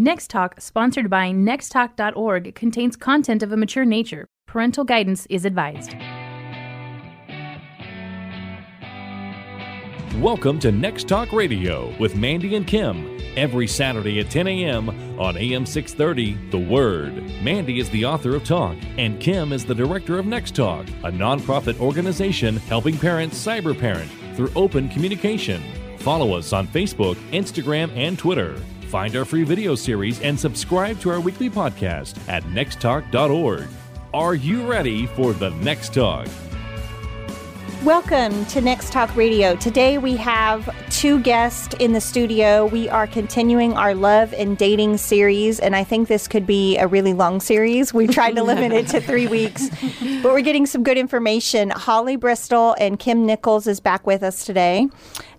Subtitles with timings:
[0.00, 4.28] Next Talk, sponsored by nexttalk.org, contains content of a mature nature.
[4.46, 5.96] Parental guidance is advised.
[10.22, 13.18] Welcome to Next Talk Radio with Mandy and Kim.
[13.36, 14.88] Every Saturday at 10 a.m.
[15.18, 17.16] on AM 630, The Word.
[17.42, 21.10] Mandy is the author of Talk, and Kim is the director of Next Talk, a
[21.10, 25.60] nonprofit organization helping parents cyber parent through open communication.
[25.98, 28.60] Follow us on Facebook, Instagram, and Twitter.
[28.88, 33.68] Find our free video series and subscribe to our weekly podcast at nexttalk.org.
[34.14, 36.26] Are you ready for the next talk?
[37.84, 39.54] Welcome to Next Talk Radio.
[39.56, 42.66] Today we have two guests in the studio.
[42.66, 46.86] We are continuing our love and dating series, and I think this could be a
[46.86, 47.94] really long series.
[47.94, 49.68] We tried to limit it to three weeks,
[50.22, 51.70] but we're getting some good information.
[51.70, 54.88] Holly Bristol and Kim Nichols is back with us today.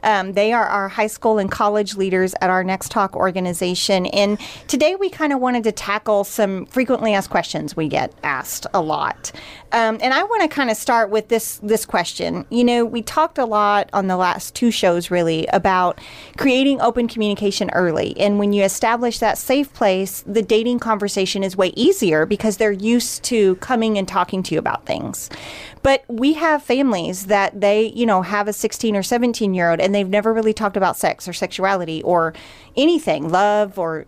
[0.03, 4.05] Um, they are our high school and college leaders at our Next Talk organization.
[4.07, 8.65] And today we kind of wanted to tackle some frequently asked questions we get asked
[8.73, 9.31] a lot.
[9.71, 12.45] Um, and I want to kind of start with this this question.
[12.49, 15.99] You know, we talked a lot on the last two shows really about
[16.37, 18.17] creating open communication early.
[18.19, 22.71] And when you establish that safe place, the dating conversation is way easier because they're
[22.71, 25.29] used to coming and talking to you about things.
[25.81, 29.79] But we have families that they, you know, have a 16 or 17 year old
[29.79, 32.33] and they've never really talked about sex or sexuality or
[32.75, 34.05] anything, love or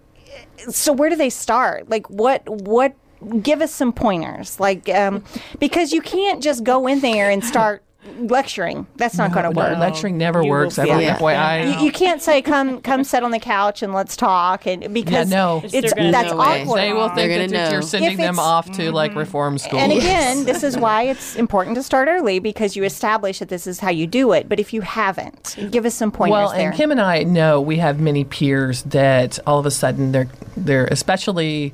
[0.70, 1.90] so where do they start?
[1.90, 2.96] Like what what
[3.42, 5.24] give us some pointers like um,
[5.60, 7.84] because you can't just go in there and start
[8.18, 8.88] lecturing.
[8.96, 9.78] That's not going to work.
[9.78, 10.78] Lecturing never You works.
[10.78, 11.00] will Ever.
[11.00, 11.18] feel it.
[11.20, 11.74] FYI.
[11.80, 15.32] You, you can't say come come sit on the couch and let's talk and because
[15.32, 15.62] Yeah, no.
[15.64, 16.64] it's They're that's know way.
[16.64, 16.80] awkward.
[16.80, 19.20] They will think gonna that you're sending them off to like mm-hmm.
[19.20, 19.80] reform school.
[19.80, 23.68] And again, this is why it's important to start early because you establish that this
[23.68, 24.50] is how you do it.
[24.50, 26.70] But if you haven't, give us some pointers well, there.
[26.70, 30.30] and Kim and I know we have many peers that all of a sudden they're
[30.58, 31.74] they're especially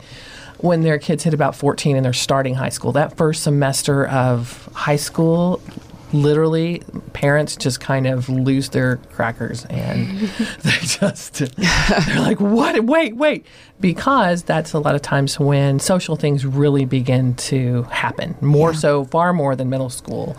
[0.60, 2.92] when their kids hit about 14 and they're starting high school.
[2.92, 5.62] That first semester of high school,
[6.14, 10.20] literally, parents just kind of lose their crackers and
[10.64, 12.84] they just they're like, "What?
[12.86, 13.46] Wait, wait!"
[13.80, 18.36] Because that's a lot of times when social things really begin to happen.
[18.42, 20.36] More so, far more than middle school.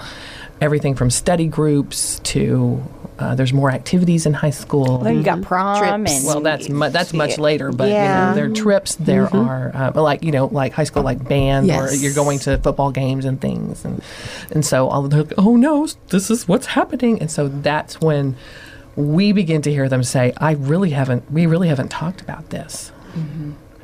[0.61, 2.83] Everything from study groups to
[3.19, 4.99] uh, there's more activities in high school.
[4.99, 6.19] Well, you got prom Trips.
[6.19, 8.03] and Well, that's mu- that's much later, but Yeah.
[8.03, 8.95] you know, there are trips.
[8.95, 12.59] There are uh, like you know, like high school, like band, or you're going to
[12.59, 14.01] football games and things, and
[14.53, 18.37] and so all of the oh no, this is what's happening, and so that's when
[18.95, 22.91] we begin to hear them say, I really haven't, we really haven't talked about this.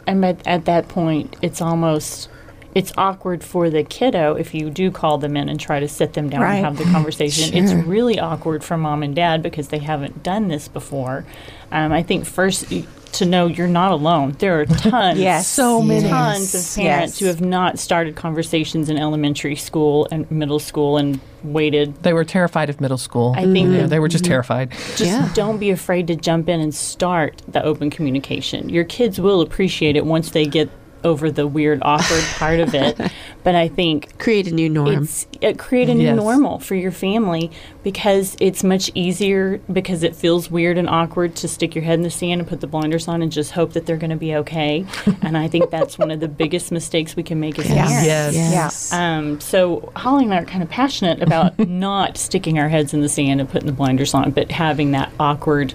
[0.08, 2.28] And at, at that point, it's almost
[2.74, 6.14] it's awkward for the kiddo if you do call them in and try to sit
[6.14, 6.56] them down Right.
[6.56, 7.54] and have the conversation.
[7.56, 11.24] It's really awkward for mom and dad because they haven't done this before.
[11.70, 12.72] Um, I think first
[13.12, 14.34] to know you're not alone.
[14.40, 15.46] There are tons, Yes.
[15.46, 16.08] So many.
[16.08, 17.18] tons of parents Yes.
[17.20, 22.02] who have not started conversations in elementary school and middle school and waited.
[22.02, 23.34] They were terrified of middle school.
[23.36, 24.70] I think Yeah, that- they were just terrified.
[24.96, 25.28] just Yeah.
[25.34, 28.68] don't be afraid to jump in and start the open communication.
[28.68, 30.68] Your kids will appreciate it once they get
[31.04, 32.98] over the weird, awkward part of it.
[33.44, 35.02] But I think Create a new norm.
[35.02, 36.16] it's it create a new Yes.
[36.16, 37.50] normal for your family
[37.82, 42.02] because it's much easier because it feels weird and awkward to stick your head in
[42.04, 44.34] the sand and put the blinders on and just hope that they're going to be
[44.36, 44.86] okay.
[45.20, 47.76] and I think that's one of the biggest mistakes we can make as Yes.
[47.90, 48.06] parents.
[48.06, 48.34] Yes.
[48.52, 48.92] Yes.
[48.94, 53.02] Um, so Holly and I are kind of passionate about not sticking our heads in
[53.02, 55.74] the sand and putting the blinders on, but having that awkward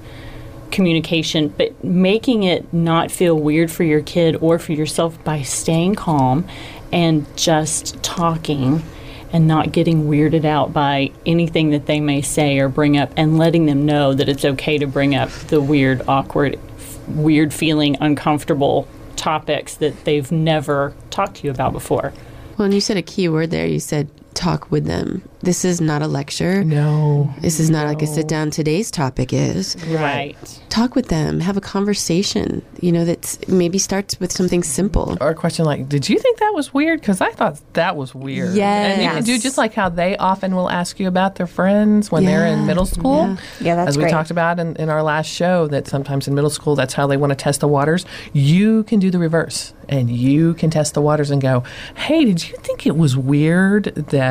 [0.71, 5.95] communication, but making it not feel weird for your kid or for yourself by staying
[5.95, 6.47] calm
[6.91, 8.83] and just talking
[9.31, 13.37] and not getting weirded out by anything that they may say or bring up and
[13.37, 17.95] letting them know that it's okay to bring up the weird, awkward, f- weird feeling,
[18.01, 22.11] uncomfortable topics that they've never talked to you about before.
[22.57, 23.67] well, and you said a key word there.
[23.67, 24.09] You said
[24.39, 25.21] talk with them.
[25.41, 26.63] This is not a lecture.
[26.63, 27.33] No.
[27.41, 28.51] This is not like a sit down.
[28.51, 30.35] Today's topic is Right.
[30.69, 32.61] talk with them, have a conversation.
[32.81, 35.17] You know, that maybe starts with something simple.
[35.21, 37.01] Or a question like, "Did you think that was weird?
[37.01, 40.55] Because I thought that was weird." and you can do just like how they often
[40.55, 43.27] will ask you about their friends when they're in middle school.
[43.27, 43.35] yeah.
[43.69, 44.11] Yeah, that's as we great.
[44.11, 45.67] talked about in, in our last show.
[45.67, 48.05] That sometimes in middle school, that's how they want to test the waters.
[48.33, 51.63] You can do the reverse, and you can test the waters and go,
[51.95, 54.28] "Hey, did you think it was weird that?"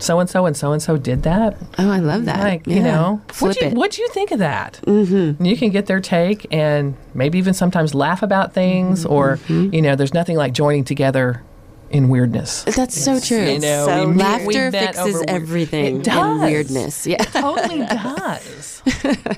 [0.00, 1.56] So and so and so and so did that.
[1.76, 2.38] Oh, I love that.
[2.38, 3.74] Like you know, flip what'd you, it.
[3.74, 4.80] what'd you think of that?
[4.86, 5.44] Mm-hmm.
[5.44, 9.96] You can get their take and maybe even sometimes laugh about things, or you know,
[9.96, 11.42] there's nothing like joining together
[11.90, 12.64] in weirdness.
[12.64, 13.42] That's so true.
[13.44, 16.40] You know, So we- Laughter we fixes over everything It and does.
[16.40, 17.06] weirdness.
[17.06, 17.22] Yeah.
[17.22, 18.82] It totally does.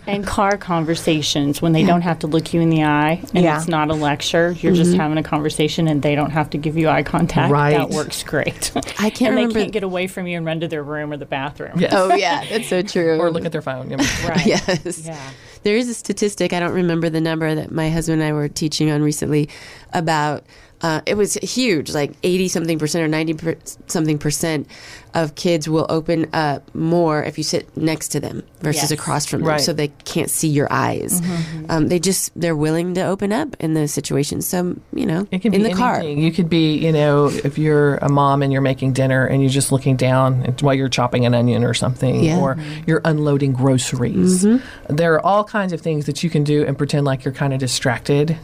[0.07, 3.57] And car conversations when they don't have to look you in the eye and Yeah.
[3.59, 4.53] it's not a lecture.
[4.61, 5.01] You're just mm-hmm.
[5.01, 7.53] having a conversation and they don't have to give you eye contact.
[7.53, 7.77] Right.
[7.77, 8.73] That works great.
[8.99, 11.13] I can't and remember- they can't get away from you and run to their room
[11.13, 11.79] or the bathroom.
[11.79, 11.93] Yes.
[11.95, 13.19] Oh yeah, that's so true.
[13.19, 13.89] or look at their phone.
[13.91, 14.47] Right.
[14.47, 15.05] Yes.
[15.05, 15.31] Yeah.
[15.63, 18.49] There is a statistic, I don't remember the number that my husband and I were
[18.49, 19.49] teaching on recently
[19.93, 20.45] about
[20.83, 23.57] uh, it was huge, like 80 something percent or 90 per-
[23.87, 24.67] something percent
[25.13, 28.91] of kids will open up more if you sit next to them versus Yes.
[28.93, 29.61] across from them Right.
[29.61, 31.21] so they can't see your eyes.
[31.69, 34.47] Um, they just, they're willing to open up in those situations.
[34.47, 36.03] So, you know, It can in be the car.
[36.05, 39.51] You could be, you know, if you're a mom and you're making dinner and you're
[39.51, 42.39] just looking down while you're chopping an onion or something, Yeah.
[42.39, 42.57] or
[42.87, 44.45] you're unloading groceries.
[44.45, 44.95] Mm-hmm.
[44.97, 47.53] There are all kinds of things that you can do and pretend like you're kind
[47.53, 48.39] of distracted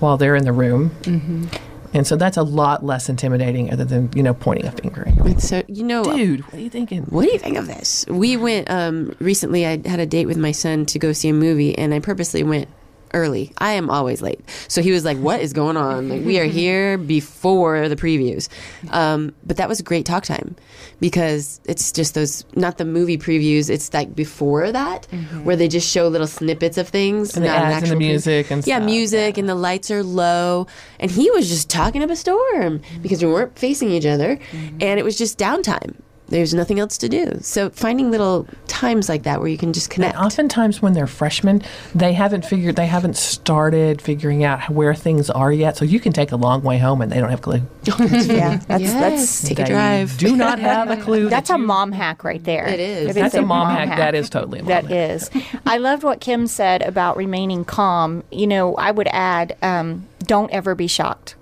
[0.00, 0.90] while they're in the room.
[1.02, 1.46] Mm-hmm.
[1.94, 5.06] And so that's a lot less intimidating other than, you know, pointing a finger.
[5.38, 7.04] so, you know, Dude, what are you thinking?
[7.04, 8.04] What do you think of this?
[8.08, 9.64] We went um, recently.
[9.64, 12.42] I had a date with my son to go see a movie, and I purposely
[12.42, 12.68] went
[13.14, 13.52] early.
[13.58, 16.08] I am always late, so he was like, "What is going on?
[16.08, 18.48] Like, we are here before the previews."
[18.90, 20.56] Um, but that was great talk time
[21.00, 23.70] because it's just those not the movie previews.
[23.70, 25.44] It's like before that mm-hmm.
[25.44, 28.50] where they just show little snippets of things And the not an and the music
[28.50, 30.66] and yeah, stuff, music and the lights are low,
[31.00, 33.02] and he was just talking up a storm mm-hmm.
[33.02, 34.78] because we weren't facing each other, mm-hmm.
[34.80, 35.96] and it was just downtime.
[36.28, 37.38] There's nothing else to do.
[37.40, 40.18] So finding little times like that where you can just And connect.
[40.18, 41.62] oftentimes when they're freshmen,
[41.94, 45.76] they haven't figured, they haven't started figuring out where things are yet.
[45.76, 47.62] So you can take a long way home and they don't have a clue.
[48.28, 50.18] Yeah, that's yes, that's take a drive.
[50.18, 51.28] Do not have a clue.
[51.30, 52.66] that's that a you- mom hack right there.
[52.68, 53.14] It is.
[53.14, 53.96] That's a mom hack.
[53.96, 54.92] That is totally a mom That hack.
[54.92, 55.30] is.
[55.66, 58.22] I loved what Kim said about remaining calm.
[58.30, 61.36] You know, I would add, um, don't ever be shocked.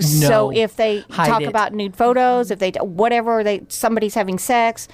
[0.00, 1.48] So if they Hide talk it.
[1.48, 4.88] about nude photos, if they whatever they somebody's having sex,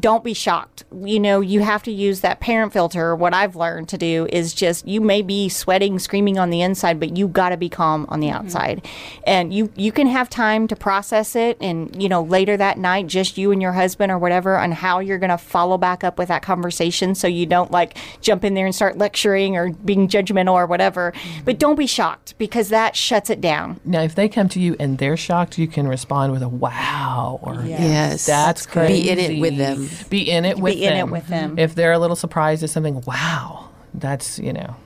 [0.00, 0.84] don't be shocked.
[0.92, 3.14] You know, you have to use that parent filter.
[3.14, 7.00] What I've learned to do is just you may be sweating, screaming on the inside,
[7.00, 8.36] but you got to be calm on the mm-hmm.
[8.36, 8.86] outside.
[9.24, 13.06] And you you can have time to process it and, you know, later that night
[13.06, 16.18] just you and your husband or whatever on how you're going to follow back up
[16.18, 20.08] with that conversation so you don't like jump in there and start lecturing or being
[20.08, 21.12] judgmental or whatever.
[21.12, 21.44] Mm-hmm.
[21.44, 23.80] But don't be shocked because that shuts it down.
[23.84, 27.40] Now, if they come to you and they're shocked, you can respond with a wow
[27.42, 28.26] or Yes.
[28.26, 29.10] that's Be crazy.
[29.10, 29.88] in it with them.
[30.10, 31.58] Be in it with in it with them.
[31.58, 34.76] If they're a little surprised at something, wow, that's, you know,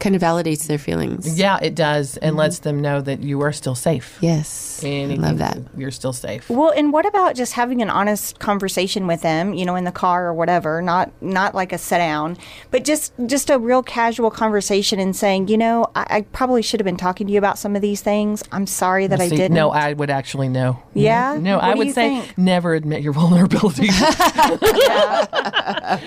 [0.00, 1.38] Kind of validates their feelings.
[1.38, 2.38] yeah, it does and mm-hmm.
[2.40, 4.16] lets them know that you are still safe.
[4.20, 4.80] Yes.
[4.84, 5.58] I Anything love that.
[5.76, 6.48] You're still safe.
[6.48, 9.90] Well, and what about just having an honest conversation with them, you know, in the
[9.92, 12.36] car or whatever, not not like a sit down,
[12.70, 16.78] but just just a real casual conversation and saying, you know, I, I probably should
[16.80, 18.44] have been talking to you about some of these things.
[18.52, 19.54] I'm sorry that I See, didn't.
[19.54, 20.80] No, I would actually know.
[20.94, 21.36] Yeah?
[21.40, 22.38] No, What I would say think?
[22.38, 23.88] never admit your vulnerability.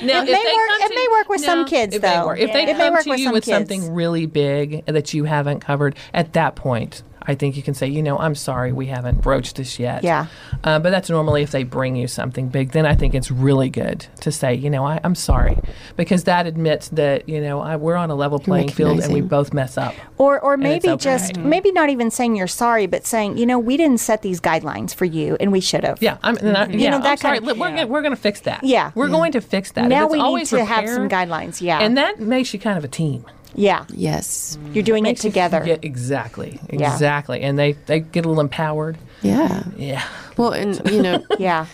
[0.04, 2.26] Now, It may work- it may work with some kids, it May though.
[2.28, 2.40] work.
[2.40, 3.56] If they It come to you with kids.
[3.58, 7.88] something really big that you haven't covered, at that point, I think you can say,
[7.88, 10.04] you know, I'm sorry, we haven't broached this yet.
[10.04, 10.28] Yeah.
[10.64, 12.72] Uh, but that's normally if they bring you something big.
[12.72, 15.58] Then I think it's really good to say, you know, I, I'm sorry,
[15.96, 19.22] because that admits that you know I, we're on a level playing field and we
[19.22, 19.94] both mess up.
[20.18, 21.04] Or, or maybe okay.
[21.04, 24.42] just maybe not even saying you're sorry, but saying you know we didn't set these
[24.42, 26.02] guidelines for you and we should have.
[26.02, 26.38] Yeah, I'm.
[26.38, 27.40] And I, yeah, know, I'm that sorry.
[27.40, 28.64] kind of- Look, we're gonna, we're going to fix that.
[28.64, 28.92] Yeah.
[28.96, 29.86] we're going to fix that.
[29.86, 31.62] If Now we need always to have some guidelines.
[31.62, 31.80] Yeah.
[31.80, 33.26] and that makes you kind of a team.
[33.56, 33.86] Yeah.
[33.90, 34.58] Yes.
[34.74, 35.60] You're doing it together.
[35.62, 36.94] get- exactly, Yeah.
[36.94, 38.98] exactly, and they they get a little empowered.
[39.22, 39.64] Yeah.
[39.78, 40.04] Yeah,
[40.36, 41.68] Well, and you know, Yeah.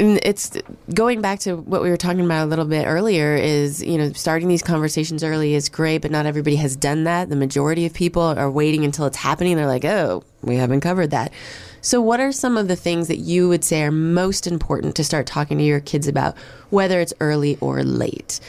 [0.00, 0.56] and it's
[0.94, 4.10] going back to what we were talking about a little bit earlier is you know
[4.12, 7.92] starting these conversations early is great but not everybody has done that the majority of
[7.92, 11.30] people are waiting until it's happening they're like oh we haven't covered that
[11.82, 15.04] so what are some of the things that you would say are most important to
[15.04, 16.34] start talking to your kids about
[16.70, 18.40] whether it's early or late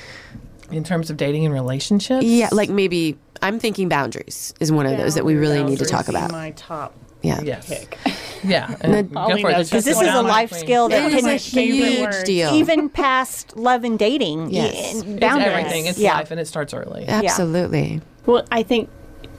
[0.72, 2.26] in terms of dating and relationships.
[2.26, 5.86] yeah like maybe i'm thinking boundaries is one of those that we really need to
[5.86, 7.68] talk about My top yeah Yes.
[7.68, 7.98] pick.
[8.44, 8.68] Yeah.
[8.68, 9.58] Go for it.
[9.58, 13.58] Because this is a life skill that it is can a huge deal even past
[13.58, 14.52] love and dating.
[14.52, 14.72] Yes.
[14.76, 15.48] y- and It's boundaries.
[15.56, 15.86] everything.
[15.88, 16.14] It's yeah.
[16.18, 17.08] life, and it starts early.
[17.08, 18.90] absolutely Well, I think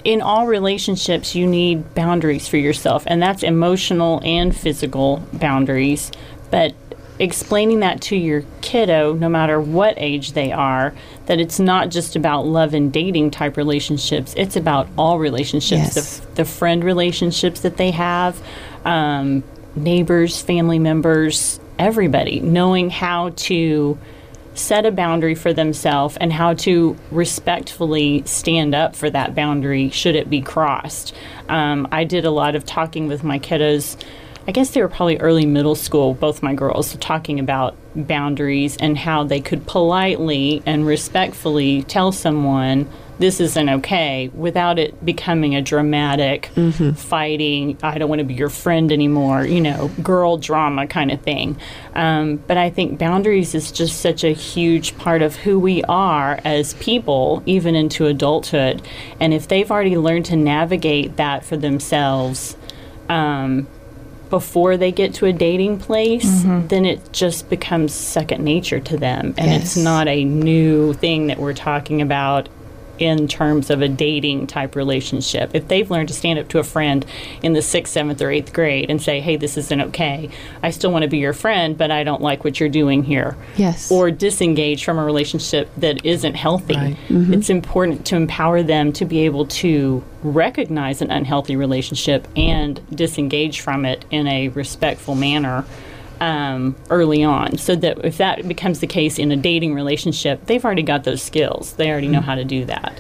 [0.03, 6.11] in all relationships, you need boundaries for yourself, and that's emotional and physical boundaries.
[6.51, 6.75] But
[7.19, 10.95] explaining that to your kiddo, no matter what age they are,
[11.27, 16.19] that it's not just about love and dating type relationships, it's about all relationships Yes.
[16.21, 18.41] the, the friend relationships that they have,
[18.85, 19.43] um,
[19.75, 23.99] neighbors, family members, everybody, knowing how to
[24.55, 30.17] set a boundary for themselves and how to respectfully stand up for that boundary should
[30.17, 31.15] it be crossed.
[31.49, 34.03] Um, I did a lot of talking with my kiddos.
[34.49, 38.97] I guess they were probably early middle school, both my girls, talking about boundaries and
[38.97, 42.89] how they could politely and respectfully tell someone
[43.19, 46.51] this isn't okay without it becoming a dramatic
[46.97, 51.23] fighting, I don't want to be your friend anymore, you know, girl drama kind of
[51.23, 51.57] thing.
[51.95, 56.39] Um, but I think boundaries is just such a huge part of who we are
[56.45, 58.83] as people, even into adulthood.
[59.19, 62.57] And if they've already learned to navigate that for themselves,
[63.09, 63.67] um,
[64.31, 66.67] before they get to a dating place, mm-hmm.
[66.69, 69.35] then it just becomes second nature to them.
[69.39, 72.49] And it's not a new thing that we're talking about
[72.99, 75.51] in terms of a dating type relationship.
[75.55, 77.05] If they've learned to stand up to a friend
[77.43, 80.31] in the sixth, seventh, or eighth grade and say, hey, this isn't okay,
[80.63, 83.37] I still want to be your friend, but I don't like what you're doing here.
[83.57, 83.91] Yes.
[83.91, 86.75] Or disengage from a relationship that isn't healthy.
[86.75, 86.97] Right.
[87.09, 87.35] Mm-hmm.
[87.35, 93.61] It's important to empower them to be able to recognize an unhealthy relationship and disengage
[93.61, 95.65] from it in a respectful manner
[96.21, 97.59] um, early on.
[97.59, 101.23] So that if that becomes the case in a dating relationship, they've already got those
[101.23, 101.75] skills.
[101.75, 102.99] They already know how to do that.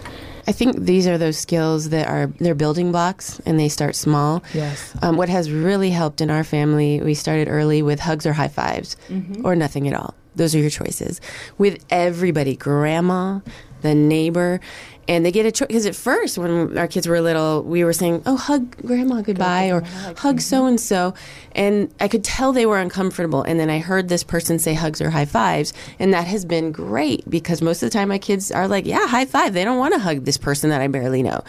[0.48, 4.44] I think these are those skills that are they're building blocks and they start small.
[4.54, 4.94] Yes.
[5.02, 8.48] Um, what has really helped in our family, we started early with hugs or high
[8.48, 10.14] 5s or nothing at all.
[10.36, 11.20] Those are your choices.
[11.58, 13.40] With everybody, grandma,
[13.82, 14.60] the neighbor,
[15.08, 15.68] and they get a choice.
[15.68, 19.70] Because at first, when our kids were little, we were saying, "Oh, hug grandma goodbye,"
[19.70, 19.82] or
[20.16, 21.14] "Hug so and so,"
[21.52, 23.42] and I could tell they were uncomfortable.
[23.42, 26.72] And then I heard this person say hugs or high fives, and that has been
[26.72, 29.78] great because most of the time my kids are like, "Yeah, high five." They don't
[29.78, 31.42] want to hug this person that I barely know.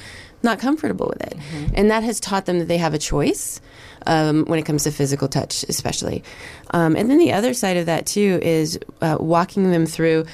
[0.43, 1.37] Not comfortable with it,
[1.73, 3.59] and that has taught them that they have a choice
[4.05, 6.23] um, when it comes to physical touch, especially.
[6.71, 10.25] Um, and then the other side of that too is uh, walking them through,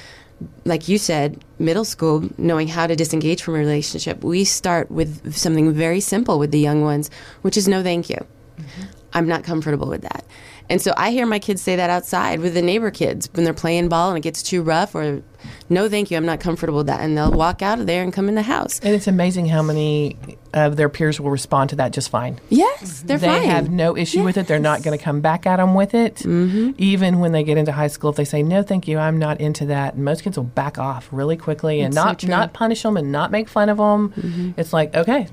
[0.66, 4.24] like you said, middle school, knowing how to disengage from a relationship.
[4.24, 7.10] We start with something very simple with the young ones,
[7.42, 8.18] which is no thank you.
[8.58, 8.82] Mm-hmm.
[9.14, 10.26] I'm not comfortable with that.
[10.70, 13.54] And so I hear my kids say that outside with the neighbor kids when they're
[13.54, 15.22] playing ball and it gets too rough or
[15.70, 17.02] no thank you, I'm not comfortable with that.
[17.02, 18.80] And they'll walk out of there and come in the house.
[18.82, 20.18] And it's amazing how many
[20.54, 22.40] of their peers will respond to that just fine.
[22.50, 23.30] Yes, they're fine.
[23.30, 23.50] they fine.
[23.50, 24.48] have no issue with it.
[24.48, 26.16] They're not going to come back at them with it.
[26.18, 26.72] Mm-hmm.
[26.78, 29.42] Even when they get into high school, if they say no, thank you, I'm not
[29.42, 32.54] into that, and most kids will back off really quickly and It's so not not
[32.54, 34.54] punish them and not make fun of them.
[34.58, 35.28] It's like okay,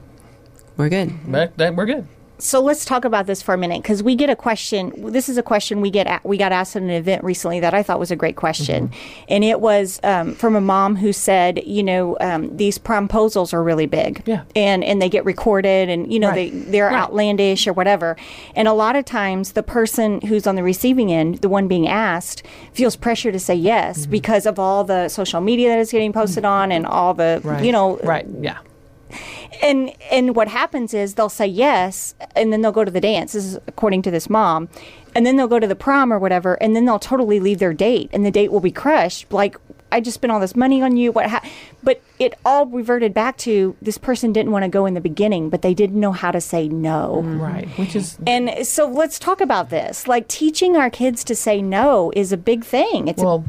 [0.77, 1.13] We're good.
[1.27, 2.07] we're good.
[2.41, 4.93] So let's talk about this for a minute because we get a question.
[5.13, 7.83] This is a question we get we got asked at an event recently that I
[7.83, 8.91] thought was a great question,
[9.29, 13.63] and it was um, from a mom who said, you know, um, these promposals are
[13.63, 14.43] really big, Yeah.
[14.57, 16.51] and and they get recorded, and you know Right.
[16.53, 16.97] they they're Right.
[16.97, 18.17] outlandish or whatever,
[18.57, 21.87] and a lot of times the person who's on the receiving end, the one being
[21.87, 22.43] asked,
[22.73, 26.45] feels pressure to say yes because of all the social media that is getting posted
[26.45, 27.63] on and all the Right.
[27.65, 28.27] you know right?
[28.41, 28.57] Yeah.
[29.63, 33.33] And and what happens is they'll say yes and then they'll go to the dance.
[33.33, 34.69] This is according to this mom.
[35.15, 37.75] And then they'll go to the prom or whatever and then they'll totally leave their
[37.75, 39.33] date and the date will be crushed.
[39.33, 39.57] Like
[39.93, 41.45] i just spent all this money on you what ha-?
[41.83, 45.51] but it all reverted back to this person didn't want to go in the beginning
[45.51, 47.23] but they didn't know how to say no.
[47.25, 47.41] Mm-hmm.
[47.41, 47.69] Right.
[47.71, 50.07] Which is and so let's talk about this.
[50.07, 53.09] Like teaching our kids to say no is a big thing.
[53.09, 53.45] It's a well,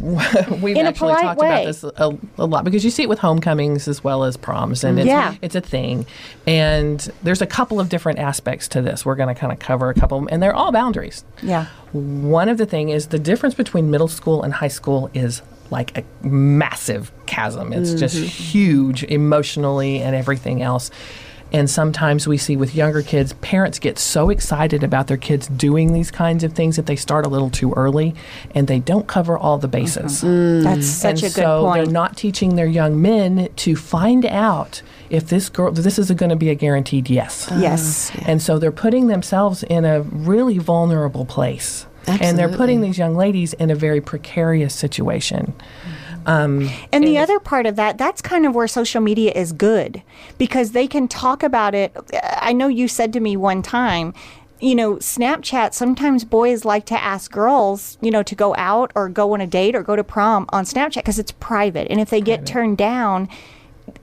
[0.62, 1.48] we've In actually talked way.
[1.48, 4.82] about this a, a lot because you see it with homecomings as well as proms,
[4.82, 5.34] and it's, Yeah.
[5.42, 6.06] it's a thing.
[6.46, 9.04] And there's a couple of different aspects to this.
[9.04, 11.24] We're going to kind of cover a couple, of them, and they're all boundaries.
[11.42, 15.42] yeah One of the thing is the difference between middle school and high school is
[15.70, 17.72] like a massive chasm.
[17.72, 18.26] It's just mm-hmm.
[18.26, 20.90] huge emotionally and everything else.
[21.52, 25.92] And sometimes we see with younger kids, parents get so excited about their kids doing
[25.92, 28.14] these kinds of things that they start a little too early
[28.54, 30.22] and they don't cover all the bases.
[30.22, 30.30] Mm-hmm.
[30.30, 30.62] Mm.
[30.62, 34.24] that's such and a good so point they're not teaching their young men to find
[34.26, 37.48] out if this girl, this is going to be a guaranteed yes.
[37.58, 41.86] yes And so they're putting themselves in a really vulnerable place.
[42.06, 45.52] And they're putting these young ladies in a very precarious situation.
[46.30, 50.00] Um, and the other part of that, that's kind of where social media is good
[50.38, 51.96] because they can talk about it.
[52.22, 54.14] I know you said to me one time,
[54.60, 59.08] you know, Snapchat, sometimes boys like to ask girls, you know, to go out or
[59.08, 61.88] go on a date or go to prom on Snapchat because it's private.
[61.90, 63.28] And if they get turned down,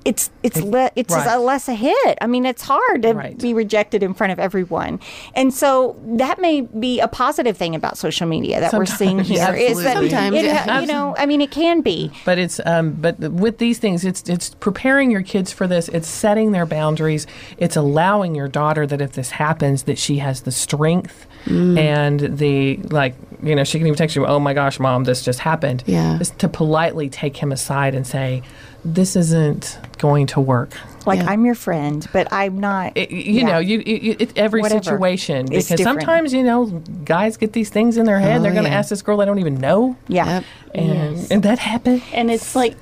[0.05, 1.35] it's it's le- it's right.
[1.35, 2.17] a less a hit.
[2.21, 3.37] I mean, it's hard to Right.
[3.37, 4.99] be rejected in front of everyone,
[5.35, 9.27] and so that may be a positive thing about social media that we're seeing Sometimes,
[9.29, 9.53] here.
[9.71, 9.93] Is that.
[9.97, 10.79] Sometimes, it, yeah.
[10.79, 12.11] you know, I mean, it can be.
[12.25, 15.89] But it's um, but with these things, it's it's preparing your kids for this.
[15.89, 17.27] It's setting their boundaries.
[17.57, 22.77] It's allowing your daughter that if this happens, that she has the strength and the
[22.89, 25.83] like you know, she can even text you, "Oh my gosh, mom, this just happened."
[25.85, 26.19] Yeah.
[26.19, 28.41] Is to politely take him aside and say,
[28.83, 30.71] "This isn't going to work."
[31.05, 31.29] Like Yeah.
[31.31, 32.91] I'm your friend, but I'm not.
[32.95, 33.45] It, you Yeah.
[33.45, 34.83] know, you, you it, every Whatever.
[34.83, 36.01] situation It's because different.
[36.01, 36.65] sometimes you know
[37.05, 38.39] guys get these things in their head.
[38.39, 38.77] Oh, They're going to yeah.
[38.79, 40.25] ask this girl they don't even know, yeah.
[40.27, 40.43] Yep.
[40.75, 41.31] and Yes.
[41.31, 42.01] and that happened.
[42.13, 42.75] And it's like,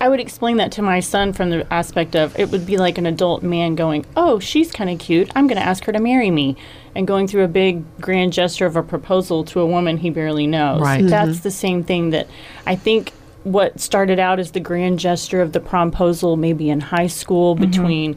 [0.00, 2.98] I would explain that to my son from the aspect of it would be like
[2.98, 5.30] an adult man going, Oh, she's kind of cute.
[5.36, 6.56] I'm going to ask her to marry me.
[6.96, 10.48] And going through a big grand gesture of a proposal to a woman he barely
[10.48, 10.80] knows.
[10.80, 10.98] Right.
[11.00, 11.08] Mm-hmm.
[11.10, 12.26] That's the same thing that
[12.66, 13.12] I think
[13.44, 17.70] what started out as the grand gesture of the promposal, maybe in high school mm-hmm.
[17.70, 18.16] between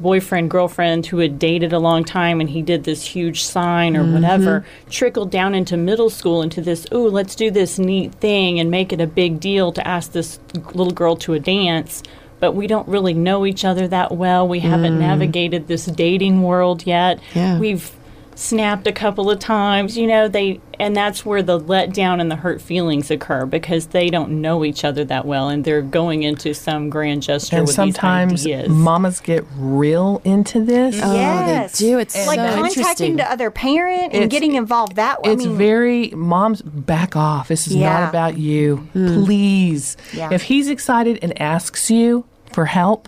[0.00, 4.12] boyfriend girlfriend who had dated a long time and he did this huge sign or
[4.12, 4.90] whatever mm-hmm.
[4.90, 8.92] trickled down into middle school into this oh let's do this neat thing and make
[8.92, 10.40] it a big deal to ask this
[10.74, 12.02] little girl to a dance.
[12.40, 14.48] But we don't really know each other that well.
[14.48, 15.00] We haven't mm.
[15.00, 17.20] navigated this dating world yet.
[17.34, 17.58] Yeah.
[17.58, 17.92] we've
[18.40, 22.36] snapped a couple of times you know they and that's where the letdown and the
[22.36, 26.54] hurt feelings occur because they don't know each other that well and they're going into
[26.54, 28.68] some grand gesture And with sometimes these ideas.
[28.70, 30.98] mamas get real into this.
[31.02, 31.78] Oh, Yes.
[31.82, 31.98] Oh, they do.
[31.98, 35.32] It's like so contacting the other parent and It's- getting involved that way.
[35.32, 37.48] It's I mean, very moms back off.
[37.48, 38.00] This is Yeah.
[38.00, 38.88] not about you.
[38.96, 39.22] Mm.
[39.24, 39.98] Please.
[40.14, 40.30] Yeah.
[40.32, 43.06] If he's excited and asks you for help,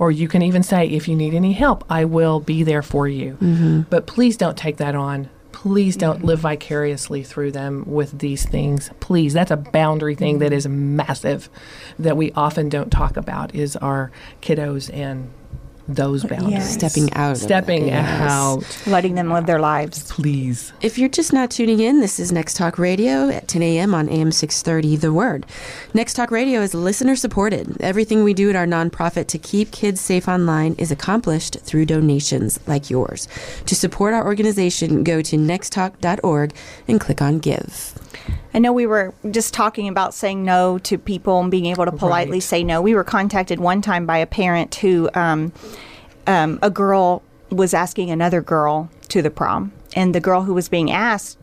[0.00, 3.06] or you can even say, if you need any help, I will be there for
[3.06, 3.34] you.
[3.34, 3.82] Mm-hmm.
[3.90, 5.28] But please don't take that on.
[5.52, 6.26] Please don't mm-hmm.
[6.26, 8.90] live vicariously through them with these things.
[9.00, 10.54] Please, that's a boundary thing that mm-hmm.
[10.54, 11.50] is massive
[11.98, 15.30] that we often don't talk about is our kiddos and
[15.88, 16.52] those boundaries.
[16.52, 16.74] Yes.
[16.74, 17.32] Stepping out.
[17.32, 17.38] of.
[17.38, 18.20] Stepping Yes.
[18.30, 20.02] out, letting them live their lives.
[20.10, 20.72] please.
[20.80, 23.94] If you're just now tuning in, this is Next Talk Radio at 10 a.m.
[23.94, 25.46] on AM 630 The Word.
[25.94, 27.76] Next Talk Radio is listener supported.
[27.80, 32.60] Everything we do at our nonprofit to keep kids safe online is accomplished through donations
[32.66, 33.26] like yours.
[33.66, 36.52] To support our organization, go to nexttalk.org
[36.88, 37.94] and click on Give.
[38.52, 41.92] I know we were just talking about saying no to people and being able to
[41.92, 42.42] politely Right.
[42.42, 42.82] say no.
[42.82, 45.52] We were contacted one time by a parent who, um,
[46.26, 50.68] um, a girl was asking another girl to the prom, and the girl who was
[50.68, 51.36] being asked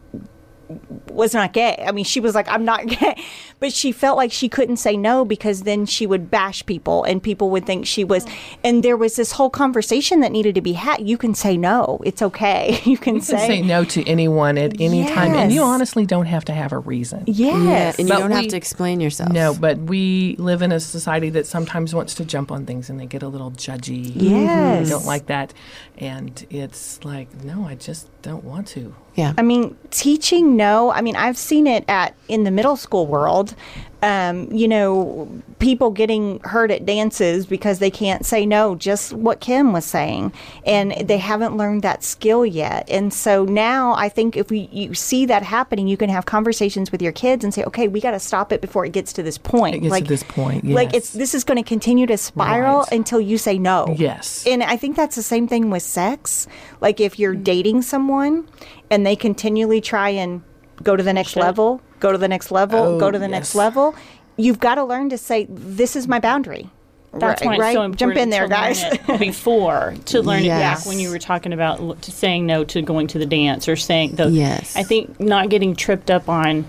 [1.09, 1.83] was not gay.
[1.85, 3.23] I mean, she was like, I'm not gay.
[3.59, 7.21] But she felt like she couldn't say no because then she would bash people and
[7.21, 8.25] people would think she was.
[8.25, 8.57] Mm.
[8.63, 11.07] And there was this whole conversation that needed to be had.
[11.07, 11.99] You can say no.
[12.03, 12.81] It's okay.
[12.87, 16.25] You can You can say no to anyone at any time, and you honestly don't
[16.25, 17.23] have to have a reason.
[17.27, 17.37] Yes.
[17.37, 19.31] Yeah, and you But don't have to explain yourself.
[19.31, 22.99] No, but we live in a society that sometimes wants to jump on things and
[22.99, 24.11] they get a little judgy.
[24.15, 24.85] Yes.
[24.85, 25.53] They don't like that.
[25.97, 28.95] And it's like, no, I just don't want to.
[29.17, 29.33] Yeah.
[29.37, 30.91] I mean, teaching no.
[30.91, 33.55] I mean, I've seen it at in the middle school world.
[34.03, 35.27] Um, you know,
[35.57, 38.75] people getting hurt at dances because they can't say no.
[38.75, 40.33] Just what Kim was saying,
[40.67, 42.87] and they haven't learned that skill yet.
[42.91, 46.91] And so now, I think if we you see that happening, you can have conversations
[46.91, 49.23] with your kids and say, "Okay, we got to stop it before it gets to
[49.23, 50.75] this point." It gets to this point, yes.
[50.75, 52.91] like it's this is going to continue to spiral Right.
[52.91, 53.95] until you say no.
[53.97, 54.45] Yes.
[54.45, 56.45] And I think that's the same thing with sex.
[56.81, 58.47] Like if you're dating someone
[58.89, 60.41] and they continually try and
[60.83, 61.43] go to the next Shit.
[61.43, 63.95] level, go to the next level, Oh, go to the next level,
[64.37, 66.69] you've got to learn to say, this is my boundary.
[67.13, 67.73] That's right, why it's right?
[67.73, 68.83] so important Jump in there, to learn guys.
[68.83, 72.63] it before to learn it back when you were talking about l- to saying no
[72.65, 74.27] to going to the dance or saying the.
[74.29, 74.75] Yes.
[74.75, 76.67] I think not getting tripped up on.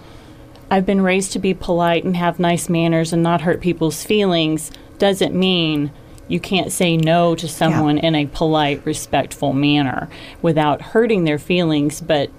[0.71, 4.71] I've been raised to be polite and have nice manners and not hurt people's feelings
[4.99, 5.91] doesn't mean
[6.29, 10.09] you can't say no to someone in a polite, respectful manner
[10.43, 12.31] without hurting their feelings, but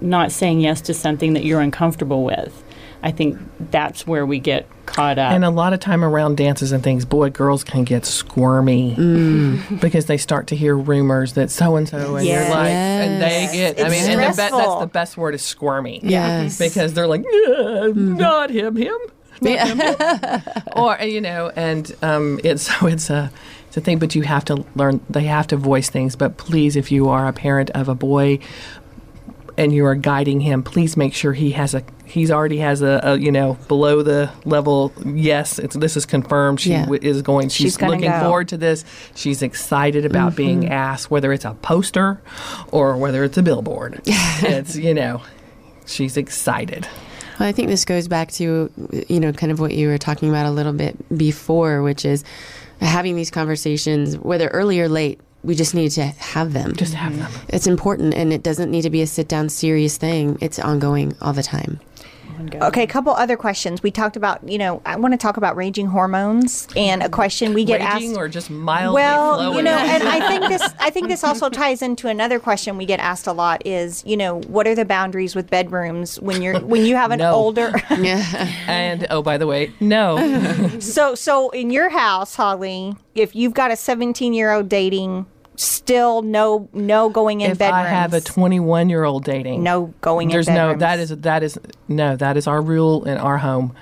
[0.00, 2.62] not saying yes to something that you're uncomfortable with.
[3.02, 3.38] I think
[3.70, 5.32] that's where we get caught up.
[5.32, 9.80] And a lot of time around dances and things, boy, girls can get squirmy mm.
[9.80, 12.46] because they start to hear rumors that so and so, and Yes.
[12.48, 13.52] you're like, and they Yes.
[13.52, 13.78] get.
[13.78, 16.00] I It's mean, and the be- that's the best word is squirmy.
[16.02, 16.58] Yes.
[16.58, 17.30] because they're like, "Yeah,
[17.88, 18.16] mm-hmm.
[18.16, 18.98] not him, him, not him, him."
[20.76, 23.30] or you know, and um, it's so it's a
[23.68, 23.98] it's a thing.
[23.98, 25.00] But you have to learn.
[25.10, 26.16] They have to voice things.
[26.16, 28.38] But please, if you are a parent of a boy
[29.56, 33.00] and you are guiding him, please make sure he has a he's already has a,
[33.04, 34.92] a you know below the level.
[35.04, 36.60] Yes, it's this is confirmed.
[36.60, 36.82] She Yeah.
[36.82, 37.48] w- is going.
[37.48, 38.20] She's, She's looking go.
[38.20, 38.84] forward to this.
[39.14, 42.20] She's excited about being asked, whether it's a poster
[42.72, 44.00] or whether it's a billboard.
[44.06, 45.22] it's you know,
[45.86, 46.86] she's excited.
[47.38, 48.70] Well, I think this goes back to,
[49.08, 52.24] you know, kind of what you were talking about a little bit before, which is
[52.80, 56.74] having these conversations, whether early or late, we just need to have them.
[56.74, 57.30] Just have them.
[57.48, 60.38] it's important and it doesn't need to be a sit down serious thing.
[60.40, 61.80] It's ongoing all the time.
[62.38, 62.62] Ongoing.
[62.64, 63.82] Okay, a couple other questions.
[63.82, 67.54] We talked about, you know, I want to talk about raging hormones and a question
[67.54, 68.18] we get Raging asked.
[68.18, 69.56] or just mildly well, flowing?
[69.58, 72.86] you know, and I think this I think this also ties into another question we
[72.86, 76.60] get asked a lot is, you know, what are the boundaries with bedrooms when you're
[76.60, 77.32] when you have an No.
[77.32, 78.48] older Yeah.
[78.66, 80.68] and oh, by the way, no.
[80.80, 87.08] So so in your house, Holly, if you've got a 17-year-old dating, still no no
[87.08, 87.86] going in if bedrooms.
[87.86, 91.42] I have a 21 year old dating, no going there's in no that is that
[91.42, 93.74] is no that is our rule in our home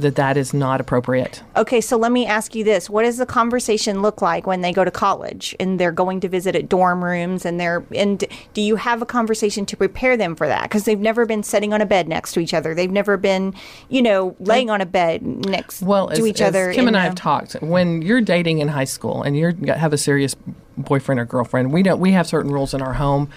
[0.00, 1.42] that that is not appropriate.
[1.56, 2.90] Okay, so let me ask you this.
[2.90, 6.28] What does the conversation look like when they go to college and they're going to
[6.28, 10.34] visit at dorm rooms and they're and do you have a conversation to prepare them
[10.34, 12.74] for that because they've never been sitting on a bed next to each other.
[12.74, 13.54] They've never been,
[13.88, 16.72] you know, laying on a bed next Well, to as, each as other.
[16.72, 17.54] Kim and I have talked.
[17.60, 20.34] When you're dating in high school and you have a serious
[20.76, 22.00] boyfriend or girlfriend, we don't.
[22.00, 23.30] We have certain rules in our home,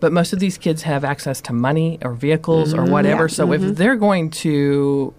[0.00, 2.92] but most of these kids have access to money or vehicles or mm-hmm.
[2.92, 3.28] whatever.
[3.28, 3.74] So if mm-hmm.
[3.74, 5.14] they're going to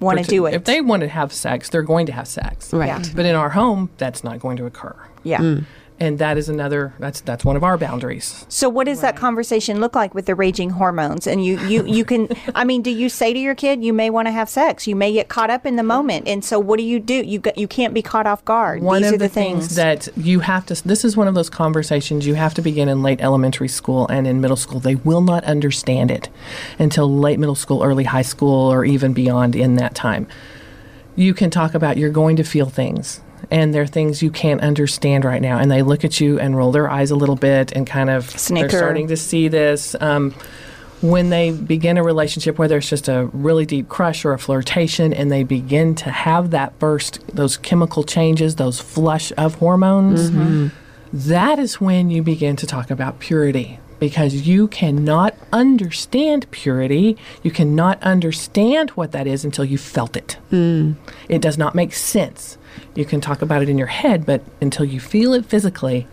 [0.00, 0.54] want to do it.
[0.54, 2.72] if they want to have sex, they're going to have sex.
[2.72, 2.86] Right.
[2.86, 3.02] Yeah.
[3.14, 4.96] But in our home, that's not going to occur.
[5.22, 5.38] yeah.
[5.40, 5.64] Mm.
[5.98, 6.92] And that is another.
[6.98, 8.44] That's that's one of our boundaries.
[8.50, 11.26] So what does that conversation look like with the raging hormones?
[11.26, 14.10] And you you you can I mean, do you say to your kid you may
[14.10, 14.86] want to have sex?
[14.86, 16.28] You may get caught up in the moment.
[16.28, 17.14] And so what do you do?
[17.14, 18.82] You got, you can't be caught off guard.
[18.82, 20.86] One These of are the, the things, that you have to.
[20.86, 24.26] This is one of those conversations you have to begin in late elementary school and
[24.26, 24.80] in middle school.
[24.80, 26.28] They will not understand it
[26.78, 30.26] until late middle school, early high school, or even beyond in that time.
[31.14, 33.22] You can talk about you're going to feel things.
[33.50, 36.56] And there are things you can't understand right now, and they look at you and
[36.56, 38.68] roll their eyes a little bit, and kind of Snicker.
[38.68, 39.94] they're starting to see this.
[40.00, 40.34] Um,
[41.02, 45.12] when they begin a relationship, whether it's just a really deep crush or a flirtation,
[45.12, 50.30] and they begin to have that first, those chemical changes, those flush of hormones,
[51.12, 53.78] that is when you begin to talk about purity.
[53.98, 60.36] Because you cannot understand purity, you cannot understand what that is until you felt it.
[61.30, 62.58] It does not make sense.
[62.94, 66.06] You can talk about it in your head, but until you feel it physically,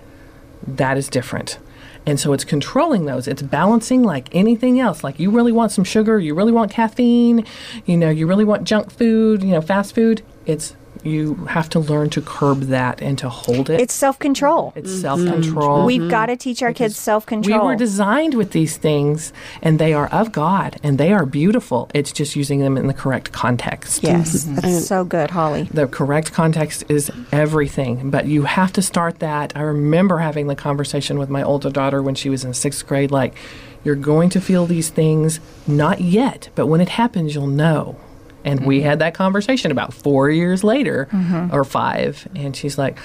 [0.66, 1.60] that is different.
[2.06, 3.28] And so it's controlling those.
[3.28, 5.04] It's balancing like anything else.
[5.04, 7.46] Like you really want some sugar, you really want caffeine,
[7.86, 10.22] you know, you really want junk food, you know, fast food.
[10.46, 13.80] It's you have to learn to curb that and to hold it.
[13.80, 14.74] it's self-control.
[14.76, 15.86] it's self-control.
[15.86, 17.60] We've got to teach our kids self-control.
[17.60, 21.90] We were designed with these things and they are of God and they are beautiful.
[21.94, 24.04] It's just using them in the correct context.
[24.04, 24.56] Yes, mm-hmm.
[24.56, 25.64] that's so good, Holly.
[25.64, 29.54] The correct context is everything, but you have to start that.
[29.56, 33.12] I remember having the conversation with my older daughter when she was in sixth grade
[33.12, 33.36] like,
[33.84, 37.98] you're going to feel these things, not yet, but when it happens, you'll know.
[38.46, 38.88] And we mm-hmm.
[38.88, 41.54] had that conversation about four years later mm-hmm.
[41.54, 42.98] or five, and she's like,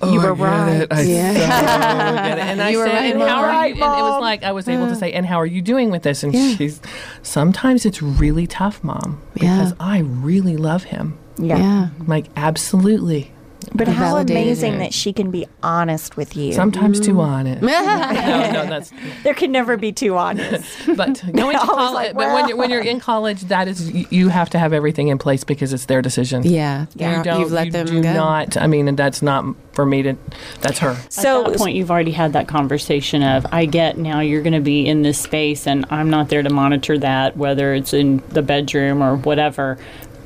[0.00, 0.86] "Oh, You were right.
[0.90, 1.32] I Yeah.
[1.34, 2.40] so.
[2.40, 3.44] And I You said, right, "And how Mom.
[3.44, 5.62] are you?" And it was like I was able to say, "And how are you
[5.62, 6.80] doing with this?" And she's,
[7.22, 9.76] "Sometimes it's really tough, Mom, because Yeah.
[9.80, 11.88] I really love him." Yeah.
[11.98, 13.32] I'm like, absolutely.
[13.74, 14.78] But how amazing it.
[14.78, 16.52] that she can be honest with you.
[16.52, 17.62] Sometimes too honest.
[17.62, 17.66] Mm.
[18.52, 18.92] no, no, that's.
[19.22, 20.64] there can never be too honest.
[20.96, 24.06] But going to college, like, but when you're, when you're in college, that is you,
[24.10, 26.42] you have to have everything in place because it's their decision.
[26.44, 26.82] Yeah.
[26.82, 27.40] You They're- don't.
[27.40, 28.12] You've let you them do go.
[28.12, 28.56] not.
[28.56, 30.16] I mean, and that's not for me to.
[30.60, 30.96] That's her.
[31.08, 34.52] So At that point, you've already had that conversation of, I get now you're going
[34.54, 38.22] to be in this space, and I'm not there to monitor that, whether it's in
[38.28, 39.78] the bedroom or whatever.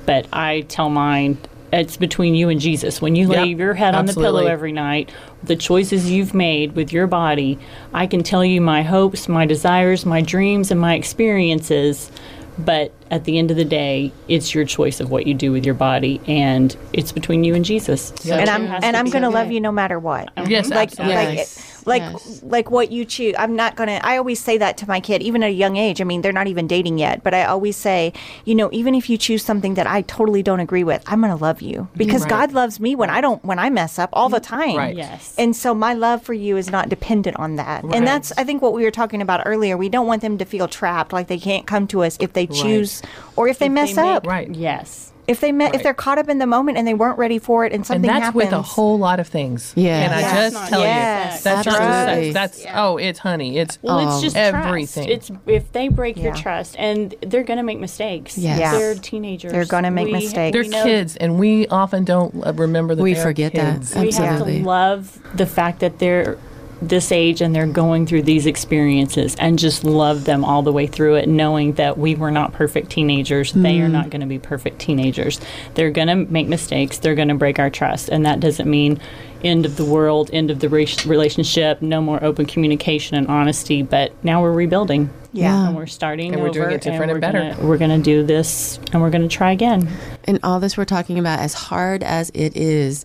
[0.07, 1.39] But I tell mine,
[1.73, 3.01] it's between you and Jesus.
[3.01, 5.11] When you lay Yep, your head on the pillow every night,
[5.43, 7.59] the choices you've made with your body,
[7.93, 12.11] I can tell you my hopes, my desires, my dreams, and my experiences.
[12.59, 15.65] But at the end of the day, it's your choice of what you do with
[15.65, 18.13] your body, and it's between you and Jesus.
[18.17, 19.35] So and I'm and I'm going to okay.
[19.35, 20.31] love you no matter what.
[20.49, 21.15] Yes, like absolutely.
[21.15, 21.68] like Yes.
[21.89, 22.41] Like Yes.
[22.43, 23.35] like what you choose.
[23.39, 25.77] I'm not going to I always say that to my kid even at a young
[25.77, 26.01] age.
[26.01, 28.13] I mean, they're not even dating yet, but I always say,
[28.45, 31.37] you know, even if you choose something that I totally don't agree with, I'm going
[31.37, 32.31] to love you because Right.
[32.31, 34.55] God loves me when I don't when I mess up all the mm-hmm.
[34.61, 34.77] time.
[34.77, 34.97] Right.
[34.97, 35.35] Yes.
[35.39, 37.83] And so my love for you is not dependent on that.
[37.85, 39.77] And that's I think what we were talking about earlier.
[39.77, 42.47] We don't want them to feel trapped like they can't come to us if they
[42.47, 43.03] choose
[43.37, 44.27] or if they mess they make- up.
[44.27, 44.55] Right.
[44.55, 45.13] Yes.
[45.29, 47.65] If they met, if they're caught up in the moment and they weren't ready for
[47.67, 48.45] it and something And something that's happens.
[48.45, 49.75] with a whole lot of things.
[49.77, 50.01] Yeah.
[50.01, 50.35] And I Yes.
[50.35, 51.39] just Not tell yes.
[51.39, 52.35] you, that's not just sex.
[52.35, 53.59] That's oh, it's honey.
[53.59, 54.09] It's Well, Oh.
[54.15, 55.07] it's just Everything.
[55.07, 55.31] Trust.
[55.31, 58.39] It's if they break your trust, and they're going to make mistakes.
[58.39, 58.59] Yes.
[58.59, 58.73] Yeah.
[58.73, 59.53] they're teenagers.
[59.53, 60.53] They're gonna make We- mistakes.
[60.55, 63.75] they're know kids, and we often don't uh, remember that We they're forget that.
[63.75, 63.95] kids.
[63.95, 64.55] We Absolutely.
[64.55, 66.39] have to love the fact that they're
[66.81, 70.87] this age and they're going through these experiences and just love them all the way
[70.87, 73.53] through it, knowing that we were not perfect teenagers.
[73.53, 73.93] They are mm.
[73.93, 75.41] not going to be perfect teenagers.
[75.75, 76.99] They're going to make mistakes.
[76.99, 78.09] They're going to break our trust.
[78.09, 79.01] And that doesn't mean
[79.43, 83.83] end of the world, end of the re- relationship, no more open communication and honesty.
[83.83, 85.11] But now we're rebuilding.
[85.33, 85.69] Yeah.
[85.69, 87.55] And we're starting And we're doing it different and we're better.
[87.55, 89.89] Gonna, we're going to do this and we're going to try again.
[90.25, 93.05] And all this we're talking about, as hard as it is,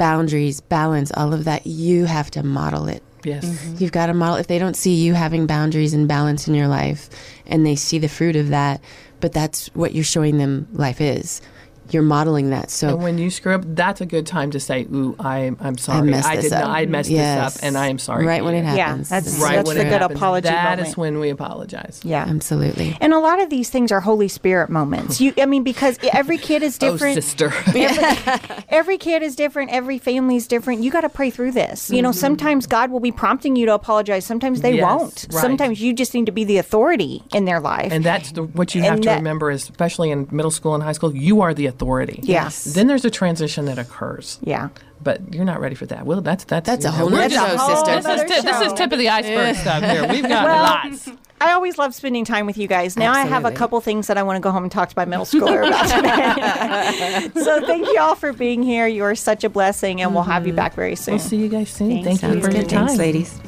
[0.00, 3.02] boundaries, balance, all of that, you have to model it.
[3.22, 3.44] Yes.
[3.44, 3.76] Mm-hmm.
[3.80, 4.36] You've got to model.
[4.36, 7.10] If they don't see you having boundaries and balance in your life,
[7.46, 8.80] and they see the fruit of that,
[9.20, 11.42] but that's what you're showing them life is.
[11.92, 12.70] You're modeling that.
[12.70, 15.76] So And when you screw up, that's a good time to say, "Ooh, I, I'm
[15.78, 16.10] sorry.
[16.10, 16.76] messed I this did up." not.
[16.76, 17.54] I messed Yes.
[17.54, 19.08] this up, and I am sorry." Right when you." it Yeah, happens.
[19.08, 20.18] that's- Right that's when the it good happens.
[20.18, 20.88] apology That moment.
[20.88, 22.00] is when we apologize.
[22.04, 22.24] Yeah.
[22.28, 22.96] absolutely.
[23.00, 25.20] And a lot of these things are Holy Spirit moments.
[25.20, 27.16] You, I mean, because every kid is oh, different.
[27.18, 27.52] Oh, sister.
[28.68, 29.70] every kid is different.
[29.70, 30.82] Every family is different.
[30.82, 31.90] You got to pray through this.
[31.90, 32.18] You know, mm-hmm.
[32.18, 34.24] sometimes God will be prompting you to apologize.
[34.24, 35.26] Sometimes they Yes, won't.
[35.32, 35.40] right.
[35.42, 37.92] Sometimes you just need to be the authority in their life.
[37.92, 40.74] And that's the, what you have And to that- remember, is, especially in middle school
[40.74, 41.79] and high school, you are the authority.
[42.22, 42.64] Yes.
[42.64, 44.38] Then there's a transition that occurs.
[44.42, 44.68] yeah.
[45.02, 46.04] But you're not ready for that.
[46.04, 47.94] Well, that's that's That's a know, whole we're nother just- show, whole sister.
[47.94, 50.06] This is, Another tip, this is tip of the iceberg stuff here.
[50.06, 51.08] We've got Well, lots.
[51.40, 52.98] I always love spending time with you guys.
[52.98, 54.94] Now I have a couple things that I want to go home and talk to
[54.94, 57.30] my middle schooler about today.
[57.42, 58.86] so thank you all for being here.
[58.86, 60.56] You are such a blessing, and we'll have you mm-hmm.
[60.56, 61.14] back very soon.
[61.14, 62.04] We'll see you guys soon.
[62.04, 62.20] Thanks.
[62.20, 62.88] Thank you for your time.
[62.88, 63.40] Thanks, ladies.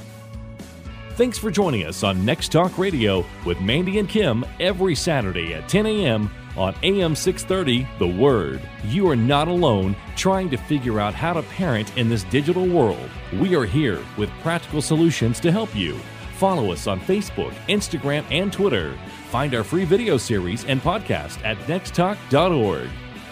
[1.16, 5.68] Thanks for joining us on Next Talk Radio with Mandy and Kim every Saturday at
[5.68, 6.31] 10 a.m.
[6.57, 8.61] on AM 630 The Word.
[8.85, 13.11] You are not alone trying to figure out how to parent in this digital world.
[13.33, 15.99] We are here with practical solutions to help you.
[16.37, 18.99] Follow us on Facebook, Instagram, and Twitter.
[19.31, 22.88] Find our free video series and podcast at nexttalk.org.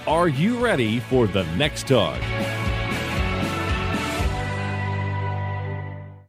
[0.06, 2.20] Are you ready for the next talk?